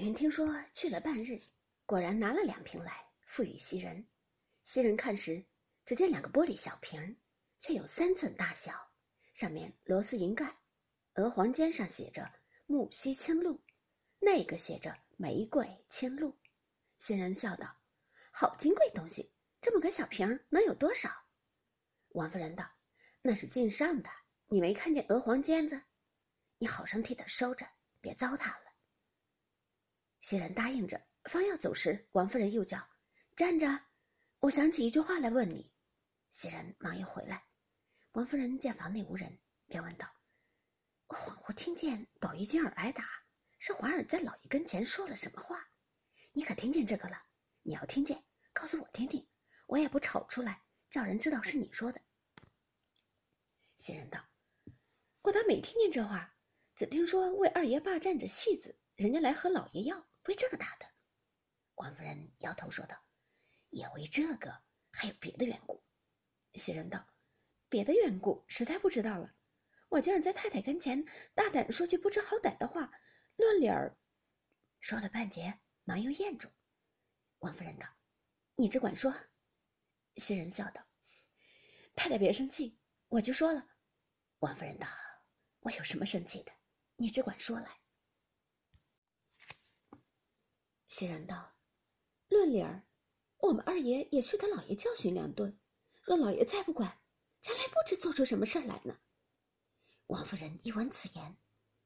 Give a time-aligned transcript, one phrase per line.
[0.00, 1.40] 云听说去了半日，
[1.86, 4.06] 果然拿了两瓶来，付与袭人。
[4.64, 5.44] 袭人看时，
[5.84, 7.18] 只见两个玻璃小瓶，
[7.58, 8.72] 却有三寸大小，
[9.34, 10.58] 上面螺丝银盖，
[11.14, 12.30] 鹅黄尖上写着
[12.66, 13.60] “木樨青露”，
[14.20, 16.38] 那个写着“玫瑰青露”。
[16.98, 17.78] 袭人笑道
[18.30, 21.10] ：“好金贵东西，这么个小瓶能有多少？”
[22.12, 22.70] 王夫人道
[23.22, 24.10] ：“那是进上的，
[24.48, 25.82] 你没看见鹅黄尖子？
[26.58, 27.66] 你好生替他收着，
[28.00, 28.67] 别糟蹋了。”
[30.20, 32.88] 袭人答应着，方要走时，王夫人又叫
[33.36, 33.66] ：“站着！
[34.40, 35.72] 我想起一句话来问你。”
[36.30, 37.46] 袭人忙又回来。
[38.12, 40.06] 王夫人见房内无人，便问道
[41.06, 43.04] ：“我恍惚听见宝玉今儿挨打，
[43.58, 45.70] 是环儿在老爷跟前说了什么话？
[46.32, 47.22] 你可听见这个了？
[47.62, 49.26] 你要听见，告诉我听听，
[49.66, 52.00] 我也不吵出来，叫人知道是你说的。”
[53.78, 54.24] 袭人道
[55.22, 56.34] ：“我倒没听见这话，
[56.74, 60.86] 只听说为二爷霸占着戏子，人家来和老爷要。”为这个打的，
[61.76, 63.02] 王夫人摇头说道
[63.70, 65.82] ：“也为这个，还有别的缘故。”
[66.52, 67.08] 袭人道
[67.70, 69.34] ：“别的缘故实在不知道了。
[69.88, 71.02] 我今儿在太太跟前
[71.34, 72.92] 大胆说句不知好歹的话，
[73.36, 73.96] 乱理儿。”
[74.80, 76.50] 说了半截，忙又咽住。
[77.38, 77.86] 王夫人道
[78.54, 79.14] ：“你只管说。”
[80.16, 80.86] 袭人笑道
[81.96, 83.66] ：“太太别生气，我就说了。”
[84.40, 84.86] 王夫人道
[85.60, 86.52] ：“我有什么生气的？
[86.96, 87.80] 你只管说来。”
[90.88, 91.52] 袭人道
[92.30, 92.82] ：“论理儿，
[93.36, 95.60] 我们二爷也需得老爷教训两顿。
[96.02, 96.98] 若老爷再不管，
[97.42, 98.98] 将来不知做出什么事儿来呢。”
[100.08, 101.36] 王夫人一闻此言，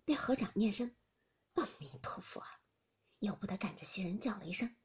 [0.04, 0.94] 便合掌念声
[1.54, 2.60] ：“阿弥陀佛！”啊
[3.18, 4.76] 由不得赶着袭人叫了一声：“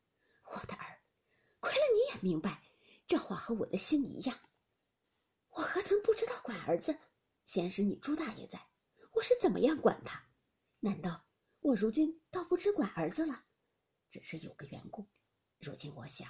[0.51, 1.01] 我的儿，
[1.59, 2.63] 亏了你也明白，
[3.05, 4.39] 这话和我的心一样。
[5.49, 6.97] 我何曾不知道管儿子？
[7.45, 8.67] 先是你朱大爷在，
[9.13, 10.23] 我是怎么样管他？
[10.79, 11.25] 难道
[11.59, 13.45] 我如今倒不知管儿子了？”
[14.09, 15.07] 只是有个缘故，
[15.59, 16.29] 如今我想，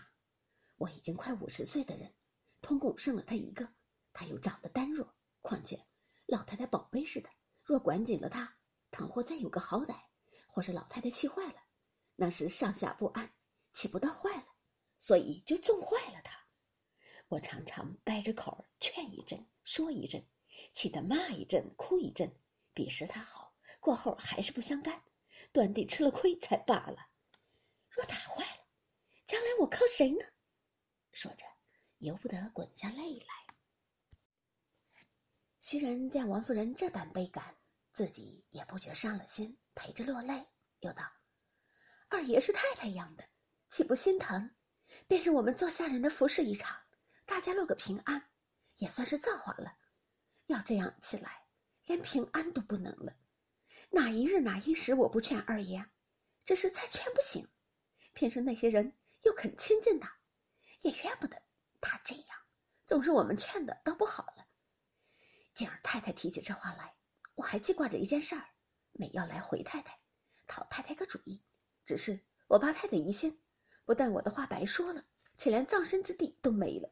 [0.77, 2.13] 我已经快五十岁的人，
[2.61, 3.67] 通共剩了他一个，
[4.13, 5.87] 他又长得单弱，况且
[6.25, 7.29] 老太太宝贝似的，
[7.63, 8.57] 若管紧了他，
[8.91, 9.95] 倘或再有个好歹，
[10.47, 11.61] 或是老太太气坏了，
[12.15, 13.33] 那时上下不安，
[13.73, 14.45] 岂不到坏了？
[14.97, 16.35] 所以就纵坏了他。
[17.27, 20.25] 我常常掰着口儿劝一阵，说一阵，
[20.73, 22.33] 气得骂一阵，哭一阵，
[22.73, 25.03] 彼时他好，过后还是不相干，
[25.51, 26.97] 断地吃了亏才罢了。
[27.97, 28.63] 若打坏了，
[29.25, 30.23] 将来我靠谁呢？
[31.13, 31.43] 说着，
[31.97, 33.55] 由不得滚下泪来。
[35.59, 37.57] 袭人见王夫人这般悲感，
[37.93, 40.47] 自己也不觉伤了心，陪着落泪，
[40.81, 41.11] 又道
[42.07, 43.27] ：“二爷是太太养的，
[43.71, 44.55] 岂不心疼？
[45.07, 46.79] 便是我们做下人的服侍一场，
[47.25, 48.29] 大家落个平安，
[48.75, 49.75] 也算是造化了。
[50.45, 51.47] 要这样起来，
[51.85, 53.17] 连平安都不能了。
[53.89, 55.83] 哪一日哪一时，我不劝二爷，
[56.45, 57.49] 这是再劝不醒。”
[58.17, 60.17] 偏是那些人又肯亲近他，
[60.81, 61.39] 也怨不得
[61.79, 62.37] 他这样。
[62.83, 64.47] 总是我们劝的倒不好了。
[65.53, 66.95] 今儿太太提起这话来，
[67.35, 68.43] 我还记挂着一件事儿，
[68.93, 69.99] 没要来回太太，
[70.47, 71.43] 讨太太个主意。
[71.85, 73.39] 只是我怕太太疑心，
[73.85, 75.05] 不但我的话白说了，
[75.37, 76.89] 且连葬身之地都没了。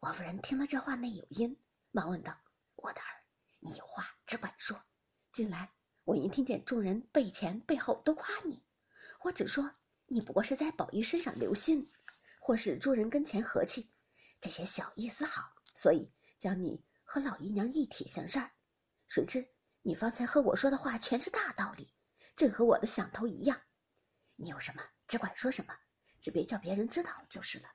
[0.00, 1.54] 王夫人听了这话内有因，
[1.90, 2.34] 忙问道
[2.76, 3.24] ：“我的儿，
[3.58, 4.82] 你有话只管说。
[5.32, 5.70] 近来
[6.04, 8.64] 我一听见众人背前背后都夸你，
[9.24, 9.70] 我只说。”
[10.10, 11.86] 你不过是在宝玉身上留心，
[12.40, 13.90] 或是诸人跟前和气，
[14.40, 18.50] 这些小意思好，所以将你和老姨娘一体行事儿。
[19.06, 19.46] 谁知
[19.82, 21.92] 你方才和我说的话全是大道理，
[22.34, 23.60] 正和我的想头一样。
[24.36, 25.78] 你有什么只管说什么，
[26.20, 27.68] 只别叫别人知道就是了。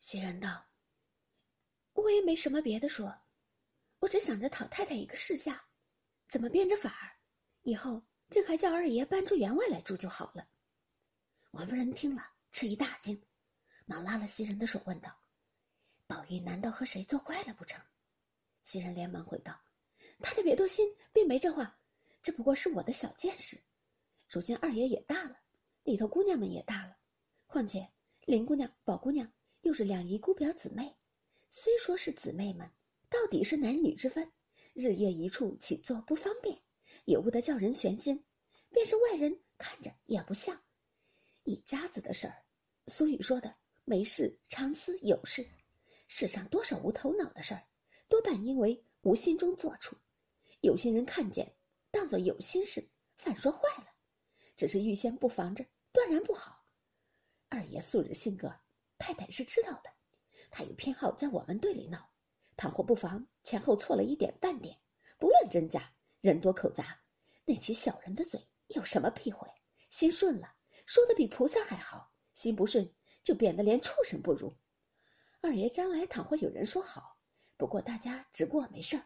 [0.00, 0.66] 袭人道
[1.92, 3.14] ：“我也没什么别的说，
[3.98, 5.66] 我只想着讨太太一个示下，
[6.28, 7.20] 怎么变着法儿，
[7.60, 10.48] 以后。”竟还叫二爷搬出员外来住就好了。
[11.50, 13.22] 王夫人听了，吃一大惊，
[13.84, 15.14] 忙拉了袭人的手，问道
[16.08, 17.78] ：“宝玉难道和谁作怪了不成？”
[18.64, 19.60] 袭人连忙回道
[20.22, 21.78] ：“太太别多心，并没这话，
[22.22, 23.60] 只不过是我的小见识。
[24.28, 25.38] 如今二爷也大了，
[25.82, 26.96] 里头姑娘们也大了，
[27.46, 27.86] 况且
[28.24, 29.30] 林姑娘、宝姑娘
[29.60, 30.96] 又是两姨姑表姊妹，
[31.50, 32.70] 虽说是姊妹们，
[33.10, 34.32] 到底是男女之分，
[34.72, 36.58] 日夜一处，起坐不方便。”
[37.04, 38.24] 也不得叫人悬心，
[38.70, 40.62] 便是外人看着也不像。
[41.44, 42.44] 一家子的事儿，
[42.86, 45.48] 俗语说的“没事常思有事”，
[46.08, 47.66] 世上多少无头脑的事儿，
[48.08, 49.96] 多半因为无心中做出。
[50.60, 51.56] 有心人看见，
[51.90, 53.88] 当作有心事，反说坏了。
[54.54, 56.64] 只是预先不防着，断然不好。
[57.48, 58.54] 二爷素日性格，
[58.98, 59.90] 太太是知道的。
[60.50, 62.12] 他有偏好在我们队里闹，
[62.56, 64.78] 倘或不防前后错了一点半点，
[65.18, 65.92] 不论真假。
[66.22, 67.00] 人多口杂，
[67.44, 69.48] 那起小人的嘴有什么避讳？
[69.90, 70.54] 心顺了，
[70.86, 74.56] 说的比菩萨还好；心不顺，就变得连畜生不如。
[75.40, 77.18] 二爷将来倘或有人说好，
[77.56, 79.02] 不过大家直过没事儿；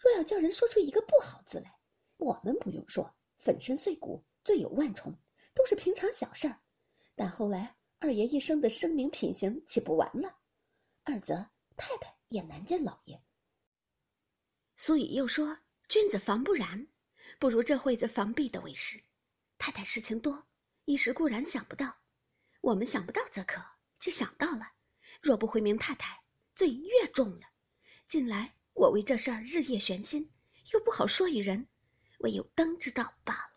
[0.00, 1.72] 若要叫人说出一个不好字来，
[2.16, 5.16] 我们不用说，粉身碎骨，罪有万重，
[5.54, 6.60] 都是平常小事儿。
[7.14, 10.36] 但后来二爷一生的声名品行岂不完了？
[11.04, 13.22] 二则太太也难见老爷。
[14.76, 15.56] 苏雨又说
[15.90, 16.86] ：“君子防不然，
[17.40, 19.02] 不如这会子防避的为是。
[19.58, 20.46] 太太事情多，
[20.84, 21.96] 一时固然想不到，
[22.60, 23.60] 我们想不到则可，
[23.98, 24.70] 却想到了。
[25.20, 26.22] 若不回明太太，
[26.54, 27.48] 罪越重了。
[28.06, 30.30] 近来我为这事儿日夜悬心，
[30.72, 31.66] 又不好说与人，
[32.20, 33.49] 唯有灯之道罢了。”